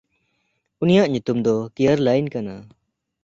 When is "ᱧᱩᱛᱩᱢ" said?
1.11-1.37